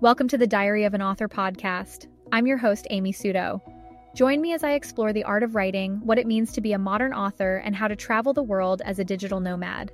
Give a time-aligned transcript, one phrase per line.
[0.00, 2.06] Welcome to the Diary of an Author podcast.
[2.30, 3.60] I'm your host, Amy Suto.
[4.14, 6.78] Join me as I explore the art of writing, what it means to be a
[6.78, 9.90] modern author, and how to travel the world as a digital nomad.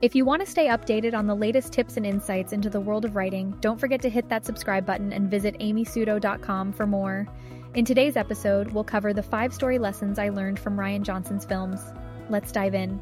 [0.00, 3.04] If you want to stay updated on the latest tips and insights into the world
[3.04, 7.28] of writing, don't forget to hit that subscribe button and visit amysuto.com for more.
[7.74, 11.92] In today's episode, we'll cover the five story lessons I learned from Rian Johnson's films.
[12.30, 12.98] Let's dive in.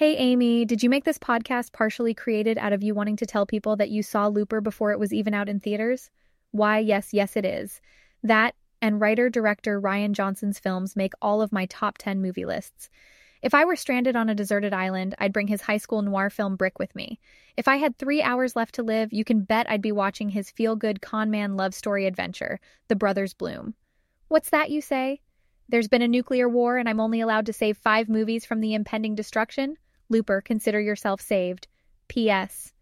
[0.00, 3.44] Hey, Amy, did you make this podcast partially created out of you wanting to tell
[3.44, 6.08] people that you saw Looper before it was even out in theaters?
[6.52, 7.82] Why, yes, yes, it is.
[8.22, 12.88] That and writer director Rian Johnson's films make all of my top 10 movie lists.
[13.42, 16.56] If I were stranded on a deserted island, I'd bring his high school noir film
[16.56, 17.20] Brick with me.
[17.58, 20.50] If I had three hours left to live, you can bet I'd be watching his
[20.50, 23.74] feel good con man love story adventure, The Brothers Bloom.
[24.28, 25.20] What's that, you say?
[25.68, 28.72] There's been a nuclear war and I'm only allowed to save five movies from the
[28.72, 29.76] impending destruction?
[30.10, 31.68] Looper, consider yourself saved.
[32.08, 32.72] P.S.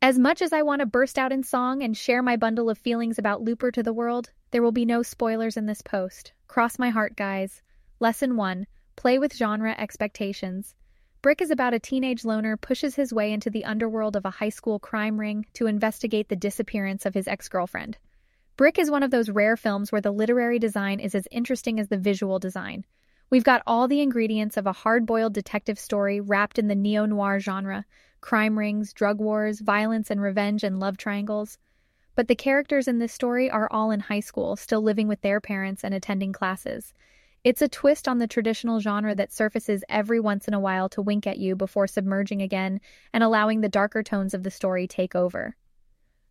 [0.00, 2.78] As much as I want to burst out in song and share my bundle of
[2.78, 6.32] feelings about Looper to the world, there will be no spoilers in this post.
[6.46, 7.62] Cross my heart, guys.
[7.98, 10.76] Lesson 1 Play with genre expectations.
[11.20, 14.48] Brick is about a teenage loner pushes his way into the underworld of a high
[14.48, 17.98] school crime ring to investigate the disappearance of his ex girlfriend.
[18.56, 21.88] Brick is one of those rare films where the literary design is as interesting as
[21.88, 22.84] the visual design.
[23.30, 27.04] We've got all the ingredients of a hard boiled detective story wrapped in the neo
[27.04, 27.84] noir genre
[28.20, 31.58] crime rings, drug wars, violence and revenge, and love triangles.
[32.14, 35.40] But the characters in this story are all in high school, still living with their
[35.40, 36.92] parents and attending classes.
[37.44, 41.02] It's a twist on the traditional genre that surfaces every once in a while to
[41.02, 42.80] wink at you before submerging again
[43.12, 45.54] and allowing the darker tones of the story take over.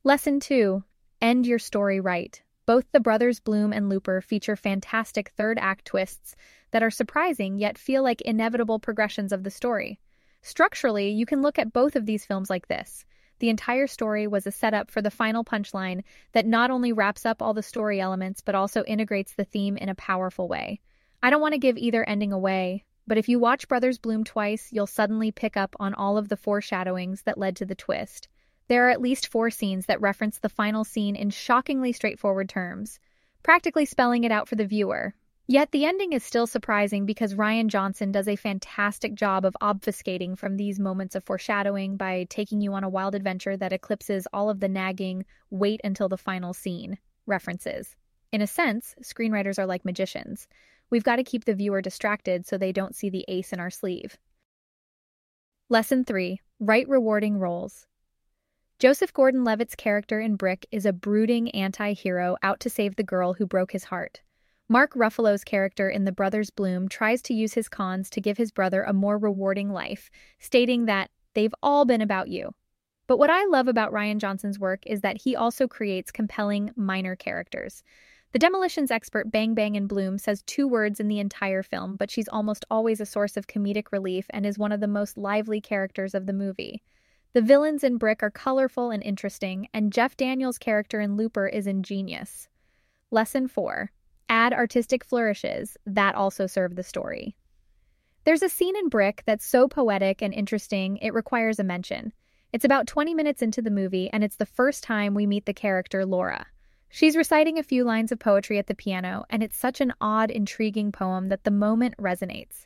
[0.04, 0.84] Lesson 2
[1.22, 2.42] End your story right.
[2.68, 6.36] Both the brothers Bloom and Looper feature fantastic third act twists
[6.72, 10.02] that are surprising yet feel like inevitable progressions of the story.
[10.42, 13.06] Structurally, you can look at both of these films like this.
[13.40, 17.42] The entire story was a setup for the final punchline that not only wraps up
[17.42, 20.82] all the story elements, but also integrates the theme in a powerful way.
[21.24, 24.74] I don't want to give either ending away, but if you watch Brothers Bloom twice,
[24.74, 28.28] you'll suddenly pick up on all of the foreshadowings that led to the twist.
[28.68, 33.00] There are at least four scenes that reference the final scene in shockingly straightforward terms,
[33.44, 35.14] practically spelling it out for the viewer,
[35.50, 40.38] Yet the ending is still surprising because Rian Johnson does a fantastic job of obfuscating
[40.38, 44.50] from these moments of foreshadowing by taking you on a wild adventure that eclipses all
[44.50, 47.96] of the nagging, wait until the final scene references.
[48.34, 50.50] In a sense, screenwriters are like magicians.
[50.90, 53.70] We've got to keep the viewer distracted so they don't see the ace in our
[53.70, 54.18] sleeve.
[55.70, 57.88] Lesson 3 Write rewarding roles.
[58.80, 63.02] Joseph Gordon Levitt's character in Brick is a brooding anti hero out to save the
[63.02, 64.22] girl who broke his heart.
[64.70, 68.52] Mark Ruffalo's character in The Brothers Bloom tries to use his cons to give his
[68.52, 72.52] brother a more rewarding life, stating that they've all been about you.
[73.08, 77.16] But what I love about Rian Johnson's work is that he also creates compelling minor
[77.16, 77.82] characters.
[78.32, 82.12] The demolitions expert Bang Bang in Bloom says two words in the entire film, but
[82.12, 85.62] she's almost always a source of comedic relief and is one of the most lively
[85.62, 86.84] characters of the movie.
[87.34, 91.68] The villains in Brick are colorful and interesting, and Jeff Daniels' character in Looper is
[91.68, 92.48] ingenious.
[93.12, 93.92] Lesson 4
[94.30, 97.36] add artistic flourishes that also serve the story.
[98.26, 102.12] There's a scene in Brick that's so poetic and interesting it requires a mention.
[102.52, 105.54] It's about 20 minutes into the movie, and it's the first time we meet the
[105.54, 106.46] character Laura.
[106.90, 110.32] She's reciting a few lines of poetry at the piano, and it's such an odd,
[110.32, 112.66] intriguing poem that the moment resonates.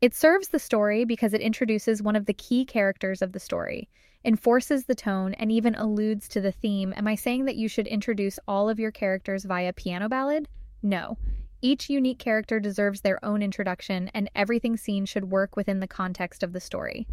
[0.00, 3.90] It serves the story because it introduces one of the key characters of the story,
[4.24, 6.94] enforces the tone, and even alludes to the theme.
[6.96, 10.48] Am I saying that you should introduce all of your characters via piano ballad?
[10.82, 11.18] No.
[11.60, 16.42] Each unique character deserves their own introduction, and everything seen should work within the context
[16.42, 17.06] of the story.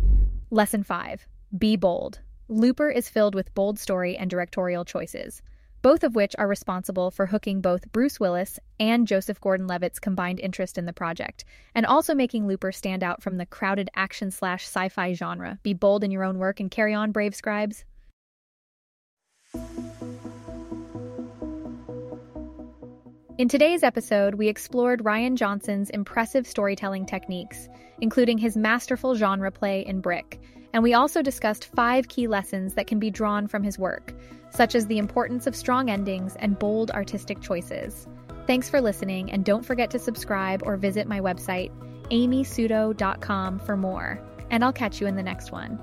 [0.50, 1.28] Lesson 5
[1.58, 2.22] Be bold.
[2.48, 5.42] Looper is filled with bold story and directorial choices,
[5.82, 10.40] both of which are responsible for hooking both Bruce Willis and Joseph Gordon Levitt's combined
[10.40, 11.46] interest in the project,
[11.76, 15.60] and also making Looper stand out from the crowded action slash sci fi genre.
[15.63, 17.86] Be bold in your own work and carry on, brave scribes.
[23.38, 27.69] In today's episode, we explored Rian Johnson's impressive storytelling techniques,
[28.01, 30.40] including his masterful genre play in Brick,
[30.74, 34.12] and we also discussed five key lessons that can be drawn from his work,
[34.50, 38.08] such as the importance of strong endings and bold artistic choices.
[38.46, 41.72] Thanks for listening, and don't forget to subscribe or visit my website,
[42.12, 44.22] amysuto.com, for more.
[44.50, 45.78] And I'll catch you in the next one.